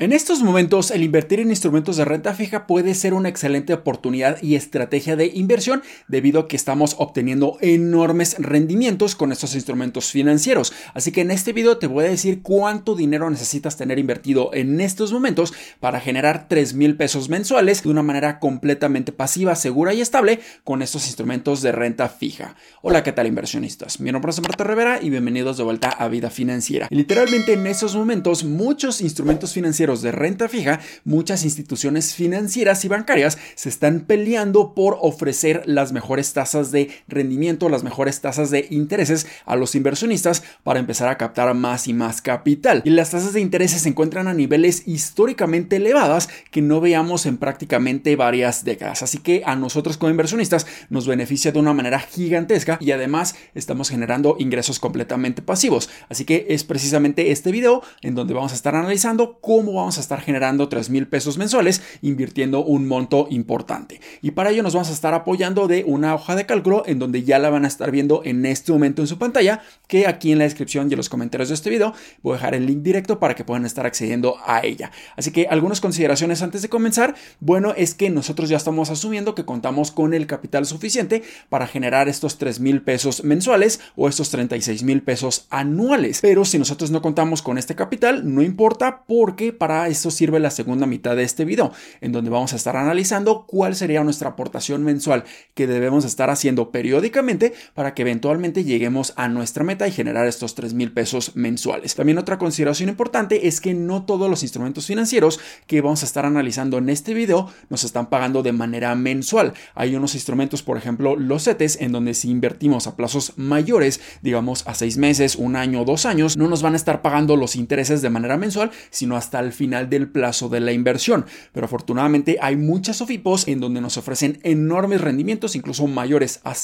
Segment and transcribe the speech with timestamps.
[0.00, 4.42] En estos momentos, el invertir en instrumentos de renta fija puede ser una excelente oportunidad
[4.42, 10.72] y estrategia de inversión debido a que estamos obteniendo enormes rendimientos con estos instrumentos financieros.
[10.94, 14.80] Así que en este video te voy a decir cuánto dinero necesitas tener invertido en
[14.80, 20.00] estos momentos para generar 3 mil pesos mensuales de una manera completamente pasiva, segura y
[20.00, 22.56] estable con estos instrumentos de renta fija.
[22.80, 24.00] Hola, ¿qué tal inversionistas?
[24.00, 26.86] Mi nombre es Marta Rivera y bienvenidos de vuelta a Vida Financiera.
[26.88, 33.36] Literalmente en estos momentos muchos instrumentos financieros de renta fija, muchas instituciones financieras y bancarias
[33.56, 39.26] se están peleando por ofrecer las mejores tasas de rendimiento, las mejores tasas de intereses
[39.44, 42.82] a los inversionistas para empezar a captar más y más capital.
[42.84, 47.36] Y las tasas de intereses se encuentran a niveles históricamente elevadas que no veamos en
[47.36, 49.02] prácticamente varias décadas.
[49.02, 53.88] Así que a nosotros como inversionistas nos beneficia de una manera gigantesca y además estamos
[53.88, 55.90] generando ingresos completamente pasivos.
[56.08, 60.00] Así que es precisamente este video en donde vamos a estar analizando cómo vamos a
[60.00, 64.00] estar generando 3 mil pesos mensuales invirtiendo un monto importante.
[64.22, 67.22] Y para ello nos vamos a estar apoyando de una hoja de cálculo en donde
[67.22, 70.38] ya la van a estar viendo en este momento en su pantalla, que aquí en
[70.38, 73.18] la descripción y en los comentarios de este video voy a dejar el link directo
[73.18, 74.90] para que puedan estar accediendo a ella.
[75.16, 77.14] Así que algunas consideraciones antes de comenzar.
[77.40, 82.08] Bueno, es que nosotros ya estamos asumiendo que contamos con el capital suficiente para generar
[82.08, 86.20] estos 3 mil pesos mensuales o estos 36 mil pesos anuales.
[86.20, 90.50] Pero si nosotros no contamos con este capital, no importa porque para esto sirve la
[90.50, 94.82] segunda mitad de este video, en donde vamos a estar analizando cuál sería nuestra aportación
[94.84, 100.26] mensual que debemos estar haciendo periódicamente para que eventualmente lleguemos a nuestra meta y generar
[100.26, 101.94] estos 3 mil pesos mensuales.
[101.94, 106.24] También otra consideración importante es que no todos los instrumentos financieros que vamos a estar
[106.24, 109.52] analizando en este video nos están pagando de manera mensual.
[109.74, 114.66] Hay unos instrumentos, por ejemplo, los CETES, en donde si invertimos a plazos mayores, digamos
[114.66, 118.00] a 6 meses, un año, dos años, no nos van a estar pagando los intereses
[118.00, 121.26] de manera mensual, sino hasta el final del plazo de la inversión.
[121.52, 126.54] Pero afortunadamente hay muchas SOFIPOS en donde nos ofrecen enormes rendimientos, incluso mayores a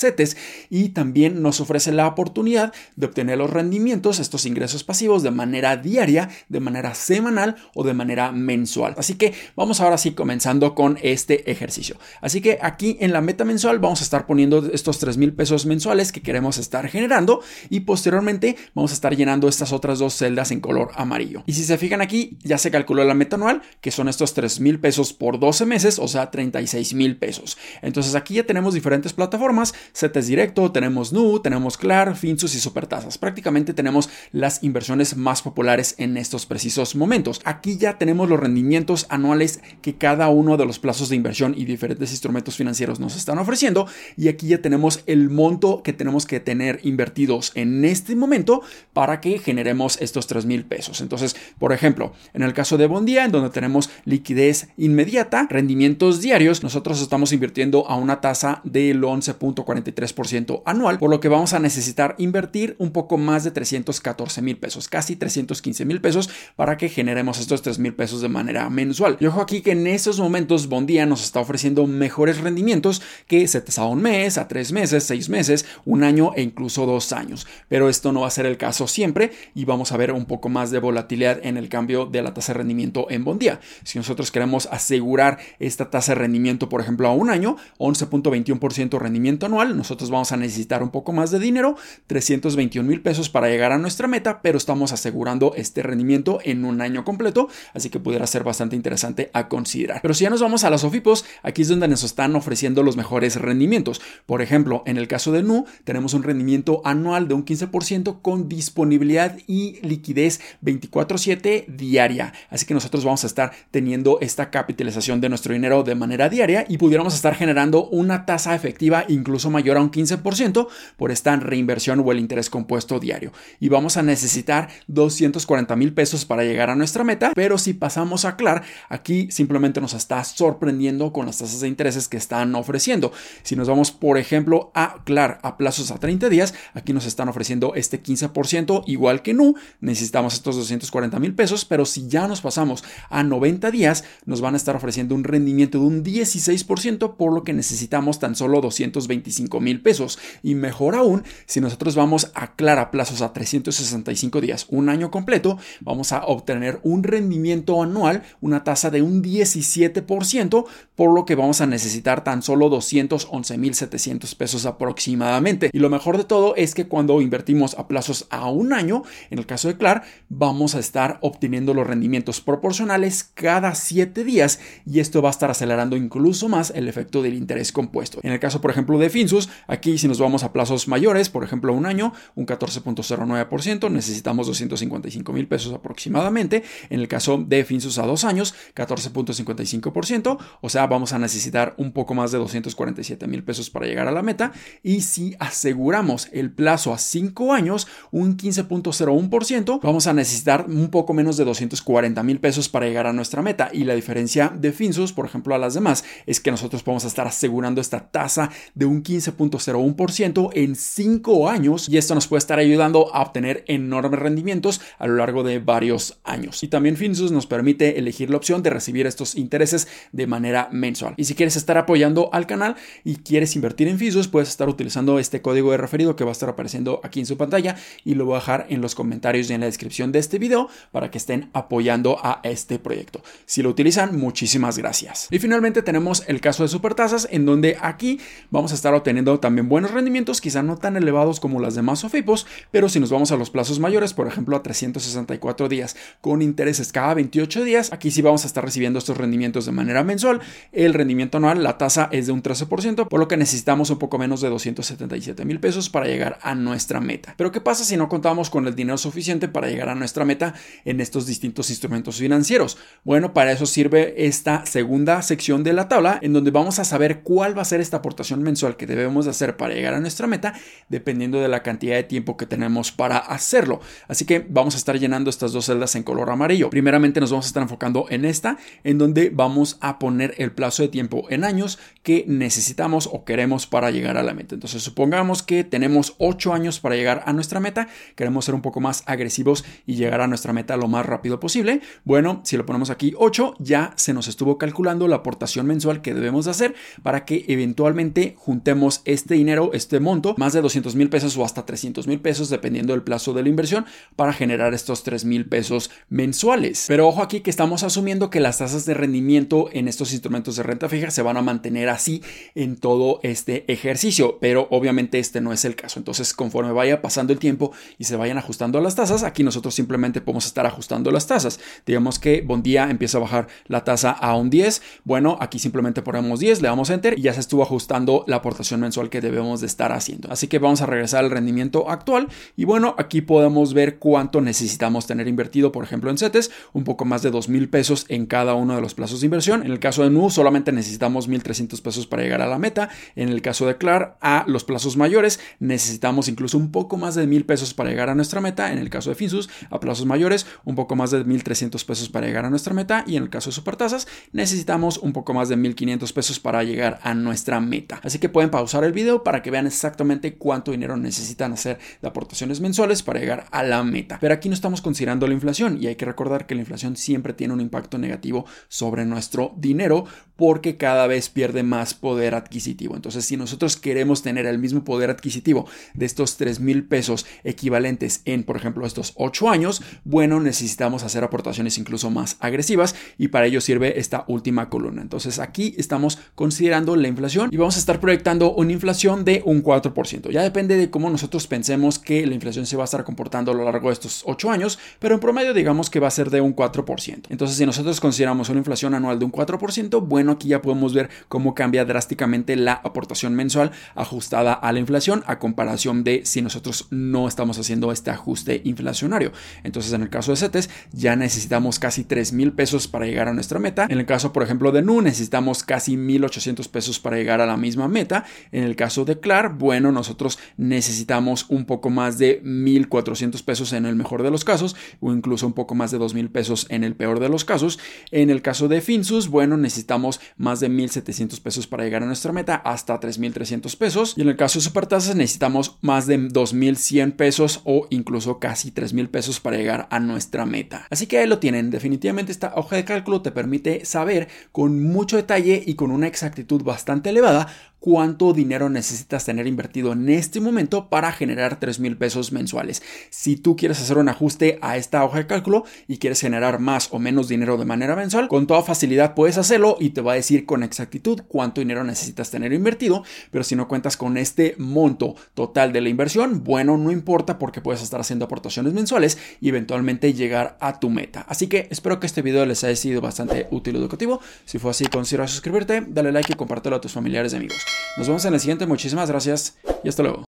[0.70, 5.76] y también nos ofrece la oportunidad de obtener los rendimientos, estos ingresos pasivos, de manera
[5.76, 8.94] diaria, de manera semanal o de manera mensual.
[8.98, 11.96] Así que vamos ahora sí comenzando con este ejercicio.
[12.20, 15.66] Así que aquí en la meta mensual vamos a estar poniendo estos 3 mil pesos
[15.66, 20.50] mensuales que queremos estar generando y posteriormente vamos a estar llenando estas otras dos celdas
[20.50, 21.42] en color amarillo.
[21.46, 24.60] Y si se fijan aquí, ya se calculó la meta anual, que son estos 3
[24.60, 27.56] mil pesos por 12 meses, o sea, 36 mil pesos.
[27.80, 33.16] Entonces aquí ya tenemos diferentes plataformas, CETES Directo, tenemos Nu, tenemos Clar, Finsus y Supertasas.
[33.16, 37.40] Prácticamente tenemos las inversiones más populares en estos precisos momentos.
[37.44, 41.64] Aquí ya tenemos los rendimientos anuales que cada uno de los plazos de inversión y
[41.64, 43.86] diferentes instrumentos financieros nos están ofreciendo
[44.18, 48.60] y aquí ya tenemos el monto que tenemos que tener invertidos en este momento
[48.92, 51.00] para que generemos estos 3 mil pesos.
[51.00, 56.64] Entonces, por ejemplo, en el caso de Bondía, en donde tenemos liquidez inmediata, rendimientos diarios,
[56.64, 62.16] nosotros estamos invirtiendo a una tasa del 11.43% anual, por lo que vamos a necesitar
[62.18, 67.38] invertir un poco más de 314 mil pesos, casi 315 mil pesos, para que generemos
[67.38, 69.16] estos 3 mil pesos de manera mensual.
[69.20, 73.78] Y ojo aquí que en esos momentos Bondía nos está ofreciendo mejores rendimientos que CETES
[73.78, 77.46] a un mes, a tres meses, seis meses, un año e incluso dos años.
[77.68, 80.48] Pero esto no va a ser el caso siempre y vamos a ver un poco
[80.48, 83.60] más de volatilidad en el cambio de la tasa rendimiento en Bondía.
[83.84, 89.46] Si nosotros queremos asegurar esta tasa de rendimiento, por ejemplo, a un año, 11.21% rendimiento
[89.46, 93.72] anual, nosotros vamos a necesitar un poco más de dinero, 321 mil pesos para llegar
[93.72, 98.26] a nuestra meta, pero estamos asegurando este rendimiento en un año completo, así que pudiera
[98.26, 100.00] ser bastante interesante a considerar.
[100.02, 102.96] Pero si ya nos vamos a las OFIPOS, aquí es donde nos están ofreciendo los
[102.96, 104.00] mejores rendimientos.
[104.26, 108.48] Por ejemplo, en el caso de NU, tenemos un rendimiento anual de un 15% con
[108.48, 112.32] disponibilidad y liquidez 24/7 diaria.
[112.50, 116.64] Así que nosotros vamos a estar teniendo esta capitalización de nuestro dinero de manera diaria
[116.68, 122.00] y pudiéramos estar generando una tasa efectiva incluso mayor a un 15% por esta reinversión
[122.00, 123.32] o el interés compuesto diario.
[123.60, 128.24] Y vamos a necesitar 240 mil pesos para llegar a nuestra meta, pero si pasamos
[128.24, 133.12] a CLAR, aquí simplemente nos está sorprendiendo con las tasas de intereses que están ofreciendo.
[133.42, 137.28] Si nos vamos, por ejemplo, a CLAR a plazos a 30 días, aquí nos están
[137.28, 142.35] ofreciendo este 15% igual que NU, necesitamos estos 240 mil pesos, pero si ya nos
[142.40, 147.32] pasamos a 90 días, nos van a estar ofreciendo un rendimiento de un 16%, por
[147.32, 150.18] lo que necesitamos tan solo 225 mil pesos.
[150.42, 155.58] Y mejor aún, si nosotros vamos a clara plazos a 365 días, un año completo,
[155.80, 161.60] vamos a obtener un rendimiento anual, una tasa de un 17%, por lo que vamos
[161.60, 165.70] a necesitar tan solo 211 mil 700 pesos aproximadamente.
[165.72, 169.38] Y lo mejor de todo es que cuando invertimos a plazos a un año, en
[169.38, 175.00] el caso de CLAR, vamos a estar obteniendo los rendimientos proporcionales cada 7 días y
[175.00, 178.18] esto va a estar acelerando incluso más el efecto del interés compuesto.
[178.22, 181.44] En el caso, por ejemplo, de Finsus, aquí si nos vamos a plazos mayores, por
[181.44, 186.64] ejemplo, un año, un 14.09%, necesitamos 255 mil pesos aproximadamente.
[186.90, 191.92] En el caso de Finsus a dos años, 14.55%, o sea, vamos a necesitar un
[191.92, 194.52] poco más de 247 mil pesos para llegar a la meta.
[194.82, 201.14] Y si aseguramos el plazo a 5 años, un 15.01%, vamos a necesitar un poco
[201.14, 203.70] menos de 240 mil pesos para llegar a nuestra meta.
[203.72, 207.26] Y la diferencia de Finsus, por ejemplo, a las demás, es que nosotros podemos estar
[207.26, 213.14] asegurando esta tasa de un 15.01% en 5 años y esto nos puede estar ayudando
[213.14, 216.62] a obtener enormes rendimientos a lo largo de varios años.
[216.62, 221.14] Y también Finsus nos permite elegir la opción de recibir estos intereses de manera mensual.
[221.16, 225.18] Y si quieres estar apoyando al canal y quieres invertir en Finsus, puedes estar utilizando
[225.18, 228.24] este código de referido que va a estar apareciendo aquí en su pantalla y lo
[228.24, 231.18] voy a dejar en los comentarios y en la descripción de este video para que
[231.18, 233.22] estén apoyando a este proyecto.
[233.46, 235.28] Si lo utilizan, muchísimas gracias.
[235.30, 238.20] Y finalmente tenemos el caso de supertasas en donde aquí
[238.50, 242.46] vamos a estar obteniendo también buenos rendimientos, quizá no tan elevados como las demás OFIPOS,
[242.70, 246.92] pero si nos vamos a los plazos mayores, por ejemplo a 364 días con intereses
[246.92, 250.40] cada 28 días, aquí sí vamos a estar recibiendo estos rendimientos de manera mensual.
[250.72, 254.18] El rendimiento anual, la tasa es de un 13%, por lo que necesitamos un poco
[254.18, 257.34] menos de 277 mil pesos para llegar a nuestra meta.
[257.38, 260.54] Pero ¿qué pasa si no contamos con el dinero suficiente para llegar a nuestra meta
[260.84, 262.78] en estos distintos instrumentos financieros?
[263.04, 267.20] Bueno, para eso sirve esta segunda sección de la tabla en donde vamos a saber
[267.22, 270.54] cuál va a ser esta aportación mensual que debemos hacer para llegar a nuestra meta
[270.88, 273.80] dependiendo de la cantidad de tiempo que tenemos para hacerlo.
[274.08, 276.70] Así que vamos a estar llenando estas dos celdas en color amarillo.
[276.70, 280.82] Primeramente nos vamos a estar enfocando en esta en donde vamos a poner el plazo
[280.82, 284.54] de tiempo en años que necesitamos o queremos para llegar a la meta.
[284.54, 288.80] Entonces supongamos que tenemos 8 años para llegar a nuestra meta, queremos ser un poco
[288.80, 291.75] más agresivos y llegar a nuestra meta lo más rápido posible.
[292.04, 296.14] Bueno, si lo ponemos aquí 8, ya se nos estuvo calculando la aportación mensual que
[296.14, 301.36] debemos hacer para que eventualmente juntemos este dinero, este monto, más de 200 mil pesos
[301.36, 303.86] o hasta 300 mil pesos dependiendo del plazo de la inversión
[304.16, 306.84] para generar estos 3 mil pesos mensuales.
[306.88, 310.62] Pero ojo aquí que estamos asumiendo que las tasas de rendimiento en estos instrumentos de
[310.62, 312.22] renta fija se van a mantener así
[312.54, 315.98] en todo este ejercicio, pero obviamente este no es el caso.
[315.98, 320.20] Entonces, conforme vaya pasando el tiempo y se vayan ajustando las tasas, aquí nosotros simplemente
[320.20, 321.60] podemos estar ajustando las tasas.
[321.84, 324.82] Digamos que Bondía empieza a bajar la tasa a un 10.
[325.04, 328.80] Bueno, aquí simplemente ponemos 10, le damos enter y ya se estuvo ajustando la aportación
[328.80, 330.30] mensual que debemos de estar haciendo.
[330.30, 335.06] Así que vamos a regresar al rendimiento actual y bueno, aquí podemos ver cuánto necesitamos
[335.06, 338.54] tener invertido, por ejemplo, en CETES, un poco más de 2 mil pesos en cada
[338.54, 339.64] uno de los plazos de inversión.
[339.64, 342.88] En el caso de NU solamente necesitamos 1.300 pesos para llegar a la meta.
[343.14, 347.26] En el caso de CLAR, a los plazos mayores necesitamos incluso un poco más de
[347.26, 348.72] mil pesos para llegar a nuestra meta.
[348.72, 352.26] En el caso de Finsus, a plazos mayores, un poco más de 1.300 pesos para
[352.26, 353.04] llegar a nuestra meta.
[353.06, 356.98] Y en el caso de Supertasas, necesitamos un poco más de 1.500 pesos para llegar
[357.02, 358.00] a nuestra meta.
[358.02, 362.08] Así que pueden pausar el video para que vean exactamente cuánto dinero necesitan hacer de
[362.08, 364.18] aportaciones mensuales para llegar a la meta.
[364.20, 367.32] Pero aquí no estamos considerando la inflación y hay que recordar que la inflación siempre
[367.32, 370.04] tiene un impacto negativo sobre nuestro dinero
[370.36, 372.94] porque cada vez pierde más poder adquisitivo.
[372.94, 378.20] Entonces, si nosotros queremos tener el mismo poder adquisitivo de estos 3 mil pesos equivalentes
[378.26, 381.45] en, por ejemplo, estos 8 años, bueno, necesitamos hacer aportaciones
[381.78, 385.02] incluso más agresivas y para ello sirve esta última columna.
[385.02, 389.62] Entonces, aquí estamos considerando la inflación y vamos a estar proyectando una inflación de un
[389.62, 390.30] 4%.
[390.30, 393.54] Ya depende de cómo nosotros pensemos que la inflación se va a estar comportando a
[393.54, 396.40] lo largo de estos 8 años, pero en promedio digamos que va a ser de
[396.40, 397.26] un 4%.
[397.28, 401.10] Entonces, si nosotros consideramos una inflación anual de un 4%, bueno, aquí ya podemos ver
[401.28, 406.88] cómo cambia drásticamente la aportación mensual ajustada a la inflación a comparación de si nosotros
[406.90, 409.32] no estamos haciendo este ajuste inflacionario.
[409.64, 413.34] Entonces, en el caso de CETES, ya necesitamos casi 3 mil pesos para llegar a
[413.34, 413.86] nuestra meta.
[413.90, 417.58] En el caso, por ejemplo, de NU, necesitamos casi 1.800 pesos para llegar a la
[417.58, 418.24] misma meta.
[418.52, 423.84] En el caso de CLAR, bueno, nosotros necesitamos un poco más de 1.400 pesos en
[423.84, 426.94] el mejor de los casos o incluso un poco más de 2.000 pesos en el
[426.94, 427.78] peor de los casos.
[428.10, 432.32] En el caso de Finsus, bueno, necesitamos más de 1.700 pesos para llegar a nuestra
[432.32, 434.14] meta, hasta 3.300 pesos.
[434.16, 439.08] Y en el caso de Supertasas necesitamos más de 2.100 pesos o incluso casi 3.000
[439.08, 440.86] pesos para llegar a nuestra meta.
[440.88, 441.70] Así que ahí lo tienen.
[441.70, 446.62] Definitivamente esta hoja de cálculo te permite saber con mucho detalle y con una exactitud
[446.62, 447.48] bastante elevada
[447.86, 452.82] cuánto dinero necesitas tener invertido en este momento para generar 3 mil pesos mensuales.
[453.10, 456.88] Si tú quieres hacer un ajuste a esta hoja de cálculo y quieres generar más
[456.90, 460.16] o menos dinero de manera mensual, con toda facilidad puedes hacerlo y te va a
[460.16, 465.14] decir con exactitud cuánto dinero necesitas tener invertido, pero si no cuentas con este monto
[465.34, 470.12] total de la inversión, bueno, no importa porque puedes estar haciendo aportaciones mensuales y eventualmente
[470.12, 471.24] llegar a tu meta.
[471.28, 474.20] Así que espero que este video les haya sido bastante útil y educativo.
[474.44, 477.75] Si fue así, considera suscribirte, dale like y compártelo a tus familiares y amigos.
[477.96, 480.25] Nos vemos en el siguiente, muchísimas gracias y hasta luego.